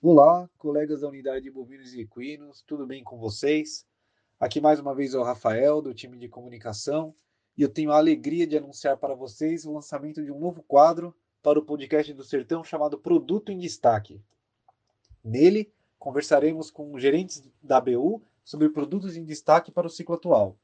[0.00, 3.84] Olá, colegas da unidade de bovinos e equinos, tudo bem com vocês?
[4.40, 7.12] Aqui mais uma vez é o Rafael, do time de comunicação,
[7.56, 11.12] e eu tenho a alegria de anunciar para vocês o lançamento de um novo quadro
[11.42, 14.22] para o podcast do Sertão chamado Produto em Destaque.
[15.24, 20.56] Nele, conversaremos com gerentes da BU sobre produtos em destaque para o ciclo atual.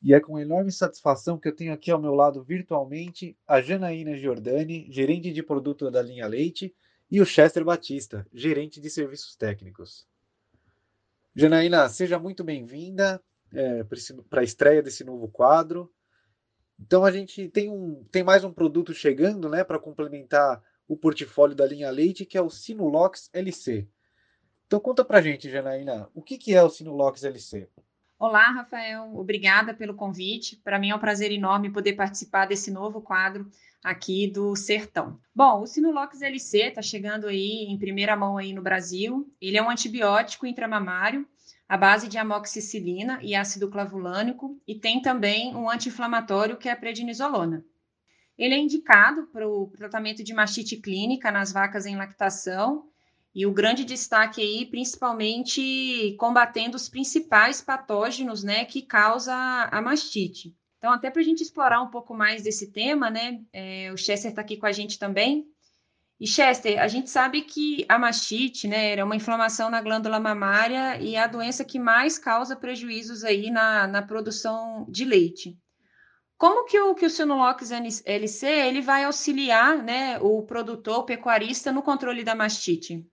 [0.00, 4.16] E é com enorme satisfação que eu tenho aqui ao meu lado virtualmente a Janaína
[4.16, 6.72] Giordani, gerente de produto da linha Leite,
[7.10, 10.06] e o Chester Batista, gerente de serviços técnicos.
[11.38, 13.22] Janaína, seja muito bem-vinda
[13.52, 13.84] é,
[14.30, 15.92] para a estreia desse novo quadro.
[16.80, 21.54] Então a gente tem, um, tem mais um produto chegando né, para complementar o portfólio
[21.54, 23.86] da linha Leite, que é o Sinulox LC.
[24.66, 27.68] Então conta para gente, Janaína, o que, que é o Sinulox LC?
[28.18, 30.56] Olá, Rafael, obrigada pelo convite.
[30.56, 33.46] Para mim é um prazer enorme poder participar desse novo quadro
[33.84, 35.20] aqui do Sertão.
[35.34, 39.30] Bom, o Sinulox LC está chegando aí em primeira mão aí no Brasil.
[39.38, 41.28] Ele é um antibiótico intramamário
[41.68, 46.76] à base de amoxicilina e ácido clavulânico e tem também um anti-inflamatório que é a
[46.76, 47.62] prednisolona.
[48.38, 52.88] Ele é indicado para o tratamento de mastite clínica nas vacas em lactação
[53.36, 59.34] e o grande destaque aí, principalmente combatendo os principais patógenos, né, que causa
[59.70, 60.56] a mastite.
[60.78, 64.30] Então, até para a gente explorar um pouco mais desse tema, né, é, o Chester
[64.30, 65.44] está aqui com a gente também.
[66.18, 70.98] E Chester, a gente sabe que a mastite, né, é uma inflamação na glândula mamária
[70.98, 75.58] e é a doença que mais causa prejuízos aí na, na produção de leite.
[76.38, 81.70] Como que o, que o Sinolox LC ele vai auxiliar né, o produtor, o pecuarista,
[81.70, 83.06] no controle da mastite?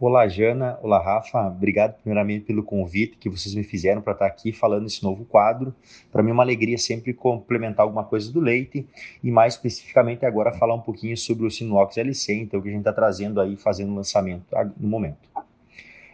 [0.00, 0.78] Olá, Jana.
[0.80, 1.48] Olá, Rafa.
[1.48, 5.74] Obrigado primeiramente pelo convite que vocês me fizeram para estar aqui falando esse novo quadro.
[6.12, 8.86] Para mim é uma alegria sempre complementar alguma coisa do leite
[9.24, 12.82] e mais especificamente agora falar um pouquinho sobre o Sinuox LC, então que a gente
[12.82, 14.44] está trazendo aí, fazendo lançamento
[14.78, 15.27] no momento.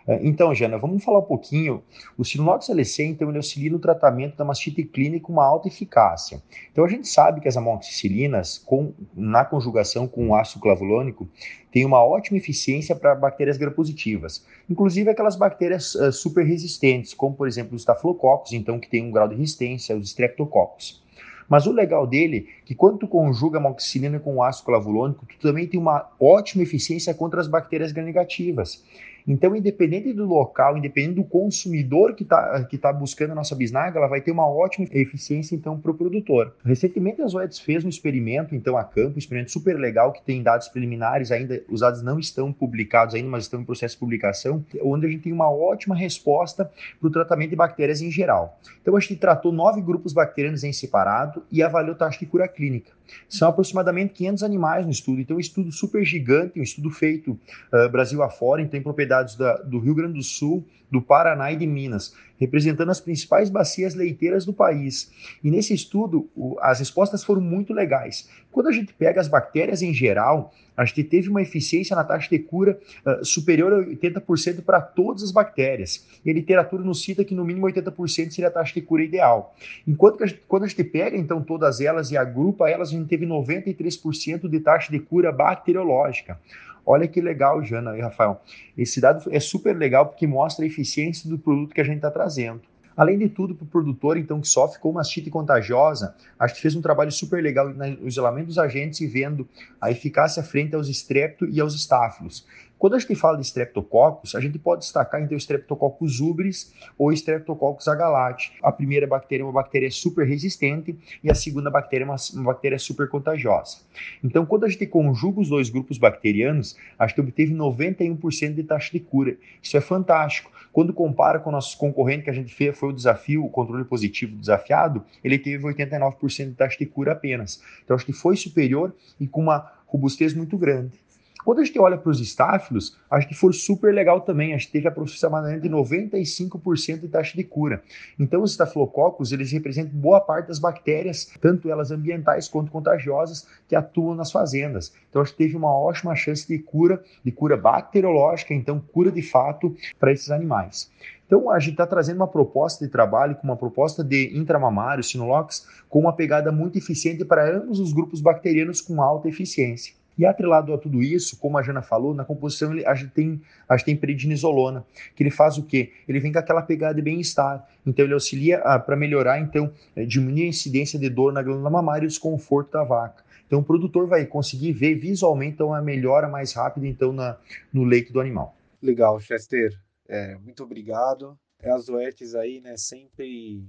[0.06, 1.82] Ah, então, Jana, vamos falar um pouquinho.
[2.16, 6.42] O Sinulox LC, então, ele auxilia no tratamento da mastite clínica com uma alta eficácia.
[6.70, 11.28] Então, a gente sabe que as amoxicilinas, com, na conjugação com o ácido clavulônico,
[11.72, 17.48] têm uma ótima eficiência para bactérias gram-positivas, inclusive aquelas bactérias uh, super resistentes, como, por
[17.48, 21.02] exemplo, os estafilococos, então, que tem um grau de resistência, os streptococcus.
[21.48, 25.38] Mas o legal dele é que quando tu conjuga amoxicilina com o ácido clavulônico, tu
[25.38, 28.82] também tem uma ótima eficiência contra as bactérias gram-negativas.
[29.26, 33.98] Então, independente do local, independente do consumidor que está que tá buscando a nossa bisnaga,
[33.98, 36.54] ela vai ter uma ótima eficiência, então, para o produtor.
[36.64, 40.42] Recentemente, a Zoetis fez um experimento, então, a campo, um experimento super legal, que tem
[40.42, 44.64] dados preliminares ainda, os dados não estão publicados ainda, mas estão em processo de publicação,
[44.82, 48.58] onde a gente tem uma ótima resposta para o tratamento de bactérias em geral.
[48.82, 52.92] Então, a gente tratou nove grupos bacterianos em separado e avaliou taxa de cura clínica.
[53.28, 57.38] São aproximadamente 500 animais no estudo, então, um estudo super gigante, um estudo feito
[57.72, 61.56] uh, Brasil afora, então, em propriedade da, do Rio Grande do Sul, do Paraná e
[61.56, 65.10] de Minas, representando as principais bacias leiteiras do país.
[65.42, 68.28] E nesse estudo, o, as respostas foram muito legais.
[68.52, 72.28] Quando a gente pega as bactérias em geral, a gente teve uma eficiência na taxa
[72.30, 76.06] de cura uh, superior a 80% para todas as bactérias.
[76.24, 79.54] E a literatura nos cita que no mínimo 80% seria a taxa de cura ideal.
[79.86, 82.92] Enquanto que a gente, quando a gente pega então todas elas e agrupa elas, a
[82.92, 86.38] gente teve 93% de taxa de cura bacteriológica.
[86.86, 88.40] Olha que legal, Jana e Rafael.
[88.76, 92.10] Esse dado é super legal porque mostra a eficiência do produto que a gente está
[92.10, 92.60] trazendo.
[92.96, 96.76] Além de tudo, para o produtor, então, que sofre com mastite contagiosa, acho que fez
[96.76, 99.48] um trabalho super legal no isolamento dos agentes e vendo
[99.80, 102.46] a eficácia frente aos estrepto e aos estáfilos.
[102.84, 107.88] Quando a gente fala de Streptococcus, a gente pode destacar então Streptococcus ubris ou Streptococcus
[107.88, 108.52] agalati.
[108.62, 112.52] A primeira bactéria é uma bactéria super resistente e a segunda bactéria é uma, uma
[112.52, 113.78] bactéria super contagiosa.
[114.22, 118.92] Então, quando a gente conjuga os dois grupos bacterianos, a gente obteve 91% de taxa
[118.92, 119.38] de cura.
[119.62, 120.52] Isso é fantástico.
[120.70, 123.86] Quando compara com o nosso concorrente que a gente fez, foi o desafio, o controle
[123.86, 127.62] positivo desafiado, ele teve 89% de taxa de cura apenas.
[127.82, 131.03] Então, acho que foi superior e com uma robustez muito grande.
[131.44, 134.54] Quando a gente olha para os estáfilos, acho que foi super legal também.
[134.54, 137.82] A gente teve aproximadamente 95% de taxa de cura.
[138.18, 143.76] Então, os estafilococos, eles representam boa parte das bactérias, tanto elas ambientais quanto contagiosas, que
[143.76, 144.94] atuam nas fazendas.
[145.10, 149.22] Então, a gente teve uma ótima chance de cura, de cura bacteriológica, então cura de
[149.22, 150.90] fato para esses animais.
[151.26, 155.66] Então, a gente está trazendo uma proposta de trabalho com uma proposta de intramamário, Sinolox,
[155.90, 159.94] com uma pegada muito eficiente para ambos os grupos bacterianos com alta eficiência.
[160.16, 163.42] E atrelado a tudo isso, como a Jana falou, na composição ele, a, gente tem,
[163.68, 164.84] a gente tem prednisolona,
[165.14, 165.92] que ele faz o quê?
[166.08, 167.68] Ele vem com aquela pegada de bem-estar.
[167.84, 172.04] Então ele auxilia para melhorar, então, é, diminuir a incidência de dor na glândula mamária
[172.04, 173.24] e o desconforto da vaca.
[173.46, 177.36] Então o produtor vai conseguir ver visualmente uma melhora mais rápida então na,
[177.72, 178.56] no leite do animal.
[178.80, 179.72] Legal, Chester.
[180.08, 181.38] É, muito obrigado.
[181.60, 183.64] É as Zoetes aí, né, sempre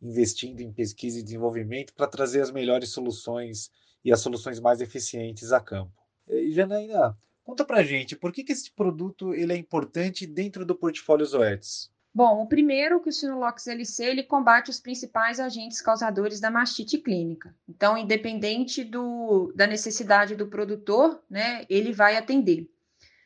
[0.00, 3.70] investindo em pesquisa e desenvolvimento para trazer as melhores soluções
[4.04, 5.92] e as soluções mais eficientes a campo.
[6.28, 10.74] E Janaína, conta pra gente, por que, que esse produto ele é importante dentro do
[10.74, 11.90] portfólio Zoetis?
[12.14, 16.96] Bom, o primeiro que o Sinolox LC ele combate os principais agentes causadores da mastite
[16.98, 17.52] clínica.
[17.68, 22.70] Então, independente do, da necessidade do produtor, né, ele vai atender.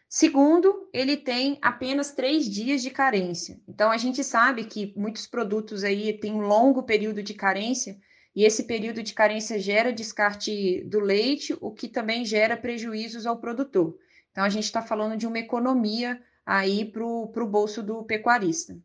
[0.09, 3.61] Segundo, ele tem apenas três dias de carência.
[3.69, 7.95] Então, a gente sabe que muitos produtos aí têm um longo período de carência
[8.39, 13.39] e esse período de carência gera descarte do leite, o que também gera prejuízos ao
[13.39, 13.99] produtor.
[14.31, 18.79] Então, a gente está falando de uma economia aí para o bolso do pecuarista.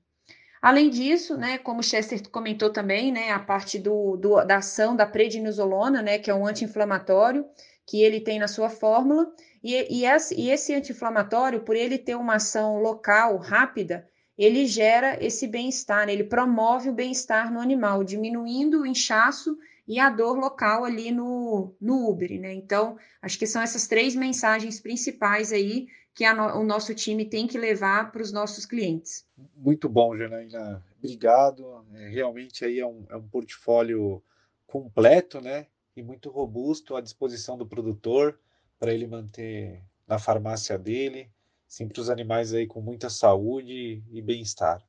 [0.60, 4.96] Além disso, né, como o Chester comentou também, né, a parte do, do, da ação
[4.96, 7.46] da prednisolona, né, que é um anti-inflamatório,
[7.86, 9.32] que ele tem na sua fórmula,
[9.64, 15.24] e, e, esse, e esse anti-inflamatório, por ele ter uma ação local, rápida, ele gera
[15.24, 19.58] esse bem-estar, ele promove o bem-estar no animal, diminuindo o inchaço
[19.88, 22.54] e a dor local ali no, no Uber, né?
[22.54, 27.48] Então, acho que são essas três mensagens principais aí que no, o nosso time tem
[27.48, 29.26] que levar para os nossos clientes.
[29.56, 30.84] Muito bom, Janaína.
[31.00, 31.86] Obrigado.
[31.94, 34.24] É, realmente aí é um, é um portfólio
[34.66, 35.68] completo, né?
[35.96, 38.40] E muito robusto à disposição do produtor
[38.80, 41.30] para ele manter na farmácia dele
[41.74, 44.80] sempre os animais aí com muita saúde e bem-estar.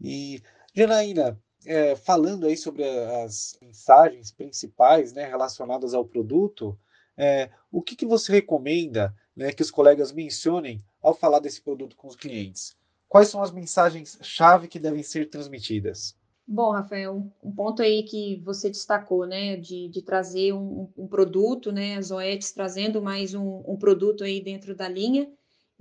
[0.00, 0.40] E,
[0.72, 2.84] Janaína, é, falando aí sobre
[3.24, 6.78] as mensagens principais né, relacionadas ao produto,
[7.16, 11.96] é, o que, que você recomenda né, que os colegas mencionem ao falar desse produto
[11.96, 12.76] com os clientes?
[13.08, 16.16] Quais são as mensagens-chave que devem ser transmitidas?
[16.46, 21.72] Bom, Rafael, um ponto aí que você destacou, né, de, de trazer um, um, produto,
[21.72, 25.28] né, as OETs trazendo mais um, um produto aí dentro da linha,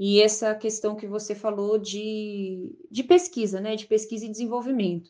[0.06, 5.10] e essa questão que você falou de, de pesquisa, né, de pesquisa e desenvolvimento.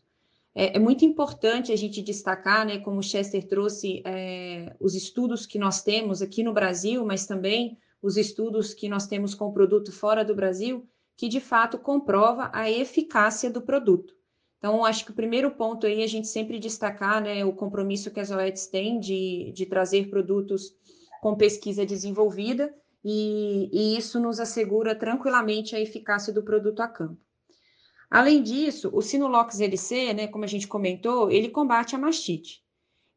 [0.53, 5.47] É, é muito importante a gente destacar, né, como o Chester trouxe, é, os estudos
[5.47, 9.51] que nós temos aqui no Brasil, mas também os estudos que nós temos com o
[9.51, 10.87] produto fora do Brasil,
[11.17, 14.13] que de fato comprova a eficácia do produto.
[14.59, 18.11] Então, acho que o primeiro ponto aí é a gente sempre destacar né, o compromisso
[18.11, 20.75] que as OETs têm de, de trazer produtos
[21.19, 22.71] com pesquisa desenvolvida
[23.03, 27.17] e, e isso nos assegura tranquilamente a eficácia do produto a campo.
[28.09, 32.63] Além disso, o Sinulox LC, né, como a gente comentou, ele combate a mastite.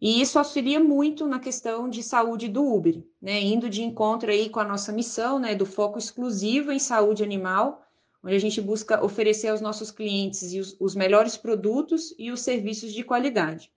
[0.00, 4.48] E isso auxilia muito na questão de saúde do Uber, né, indo de encontro aí
[4.48, 7.82] com a nossa missão, né, do foco exclusivo em saúde animal,
[8.22, 12.92] onde a gente busca oferecer aos nossos clientes os, os melhores produtos e os serviços
[12.92, 13.70] de qualidade.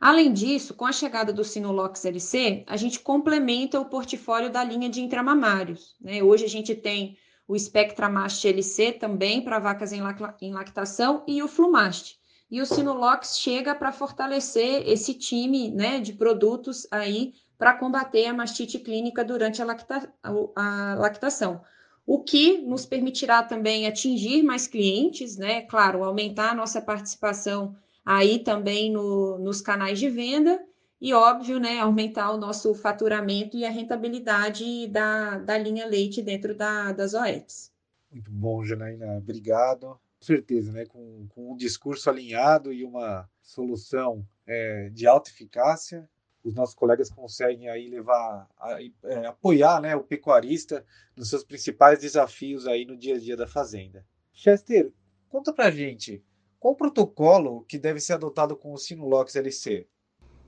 [0.00, 4.88] Além disso, com a chegada do Sinolox LC, a gente complementa o portfólio da linha
[4.88, 5.96] de intramamários.
[6.00, 6.22] Né?
[6.22, 7.16] Hoje a gente tem
[7.48, 10.00] o Spectramast LC também para vacas em,
[10.40, 12.16] em lactação e o Flumast.
[12.50, 18.34] E o Sinolox chega para fortalecer esse time né, de produtos aí para combater a
[18.34, 21.60] mastite clínica durante a, lacta a lactação
[22.08, 25.60] o que nos permitirá também atingir mais clientes, né?
[25.60, 27.76] Claro, aumentar a nossa participação
[28.08, 30.58] aí também no, nos canais de venda
[30.98, 36.56] e, óbvio, né, aumentar o nosso faturamento e a rentabilidade da, da linha leite dentro
[36.56, 37.70] da, das OEPs.
[38.10, 39.88] Muito bom, Janaína, obrigado.
[39.88, 46.08] Com certeza, né, com, com um discurso alinhado e uma solução é, de alta eficácia,
[46.42, 50.82] os nossos colegas conseguem aí levar, a, é, apoiar né, o pecuarista
[51.14, 54.02] nos seus principais desafios aí no dia a dia da fazenda.
[54.32, 54.90] Chester,
[55.28, 56.24] conta pra gente,
[56.58, 59.86] qual o protocolo que deve ser adotado com o Sinulox LC?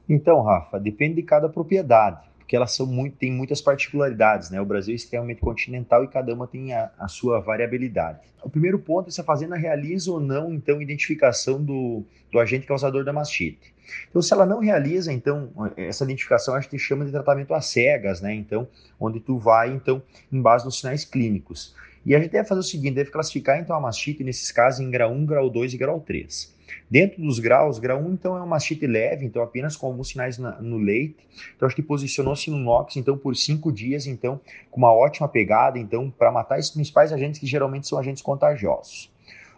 [0.09, 4.61] Então, Rafa, depende de cada propriedade porque elas são muito, têm muitas particularidades, né?
[4.61, 8.19] O Brasil é extremamente continental e cada uma tem a, a sua variabilidade.
[8.43, 12.03] O primeiro ponto é se a fazenda realiza ou não, então, identificação do,
[12.33, 13.73] do agente causador da mastite.
[14.09, 18.21] Então, se ela não realiza, então, essa identificação a gente chama de tratamento às cegas,
[18.21, 18.35] né?
[18.35, 18.67] Então,
[18.99, 20.03] onde tu vai, então,
[20.33, 21.77] em base nos sinais clínicos.
[22.05, 24.91] E a gente deve fazer o seguinte, deve classificar, então, a mastite, nesses casos, em
[24.91, 26.55] grau 1, grau 2 e grau 3.
[26.89, 30.39] Dentro dos graus, grau 1, então, é uma mastite leve, então, apenas com alguns sinais
[30.39, 31.29] na, no leite.
[31.55, 34.41] Então, acho que posicionou-se no NOx, então, por cinco dias, então,
[34.71, 39.13] com uma ótima pegada, então, para matar esses principais agentes que geralmente são agentes contagiosos.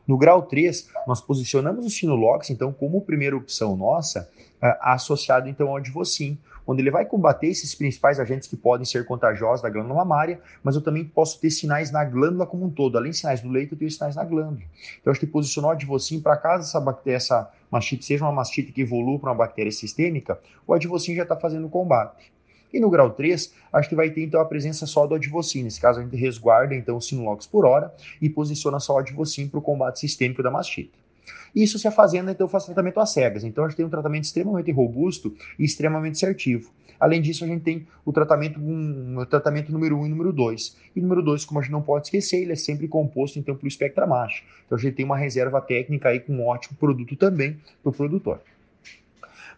[0.07, 4.29] No grau 3, nós posicionamos o Sinolox, então, como primeira opção nossa,
[4.81, 6.39] associado, então, ao Advocin,
[6.73, 10.75] onde ele vai combater esses principais agentes que podem ser contagiosos da glândula mamária, mas
[10.75, 12.97] eu também posso ter sinais na glândula como um todo.
[12.97, 14.63] Além de sinais do leite, eu tenho sinais na glândula.
[15.01, 18.73] Então, acho que posicionar o Advocin para caso essa, bactéria, essa mastite seja uma mastite
[18.73, 22.33] que evolua para uma bactéria sistêmica, o Advocin já está fazendo o combate.
[22.73, 25.63] E no grau 3, acho que vai ter então a presença só do advocin.
[25.63, 29.47] Nesse caso, a gente resguarda então o sinolox por hora e posiciona só o advocin
[29.47, 31.02] para o combate sistêmico da mastite.
[31.55, 33.45] Isso se a fazenda então faz tratamento às cegas.
[33.45, 36.71] Então a gente tem um tratamento extremamente robusto e extremamente assertivo.
[37.03, 40.77] Além disso, a gente tem o tratamento, um, tratamento número 1 um e número 2.
[40.95, 43.69] E número 2, como a gente não pode esquecer, ele é sempre composto então pelo
[43.69, 44.45] Spectra Macho.
[44.65, 47.93] Então a gente tem uma reserva técnica aí com um ótimo produto também para o
[47.93, 48.41] produtor.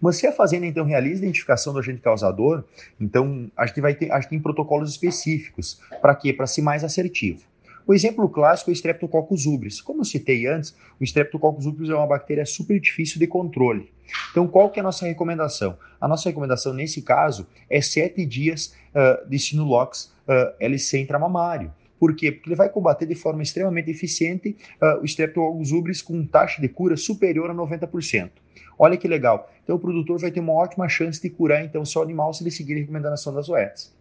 [0.01, 2.65] Mas se a fazenda então realiza a identificação do agente causador,
[2.99, 5.79] então a gente vai ter, a gente tem protocolos específicos.
[6.01, 6.33] Para quê?
[6.33, 7.43] Para ser mais assertivo.
[7.87, 9.81] O exemplo clássico é o Streptococcus ubris.
[9.81, 13.93] Como eu citei antes, o Streptococcus ubris é uma bactéria super difícil de controle.
[14.31, 15.77] Então, qual que é a nossa recomendação?
[16.01, 21.73] A nossa recomendação nesse caso é sete dias uh, de Sinulox uh, LC intramamário.
[21.99, 22.33] Por quê?
[22.33, 26.69] Porque ele vai combater de forma extremamente eficiente uh, o Streptococcus ubris com taxa de
[26.69, 28.31] cura superior a 90%.
[28.79, 29.51] Olha que legal.
[29.63, 32.51] Então o produtor vai ter uma ótima chance de curar então seu animal se ele
[32.51, 33.94] seguir a recomendação das OETs.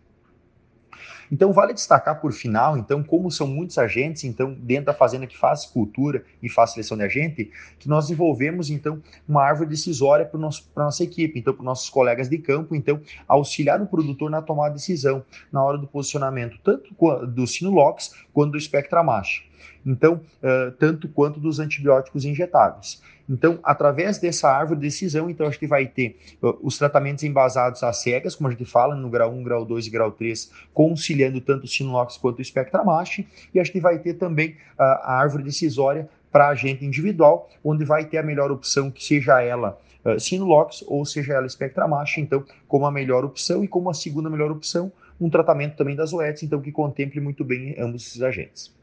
[1.32, 5.38] Então vale destacar por final, então, como são muitos agentes, então, dentro da fazenda que
[5.38, 10.40] faz cultura e faz seleção de agente, que nós desenvolvemos, então, uma árvore decisória para
[10.40, 14.42] a nossa equipe, então, para os nossos colegas de campo, então, auxiliar o produtor na
[14.42, 16.94] tomada de decisão, na hora do posicionamento, tanto
[17.28, 19.44] do Sinulox quanto do Spectra Mash.
[19.86, 23.02] Então, uh, tanto quanto dos antibióticos injetáveis.
[23.30, 26.18] Então, através dessa árvore de decisão, então a gente vai ter
[26.62, 29.90] os tratamentos embasados às cegas, como a gente fala, no grau 1, grau 2 e
[29.90, 34.58] grau 3, conciliando tanto o Sinulox quanto o Spectramash, e a gente vai ter também
[34.78, 39.80] a árvore decisória para agente individual, onde vai ter a melhor opção, que seja ela
[40.04, 44.32] uh, Sinulox ou seja ela Spectramash, então, como a melhor opção, e como a segunda
[44.32, 48.76] melhor opção, um tratamento também das OETs, então, que contemple muito bem ambos esses agentes.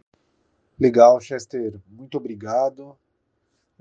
[0.78, 2.96] Legal, Chester, muito obrigado.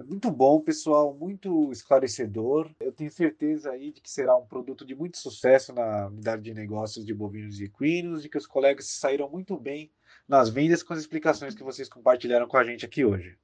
[0.05, 2.69] Muito bom, pessoal, muito esclarecedor.
[2.79, 6.53] Eu tenho certeza aí de que será um produto de muito sucesso na unidade de
[6.53, 9.91] negócios de bovinos e equinos, de que os colegas se saíram muito bem
[10.27, 13.37] nas vendas com as explicações que vocês compartilharam com a gente aqui hoje.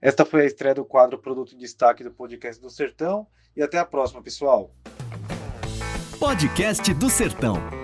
[0.00, 3.26] Esta foi a estreia do quadro Produto em Destaque do Podcast do Sertão
[3.56, 4.74] e até a próxima, pessoal.
[6.18, 7.83] Podcast do Sertão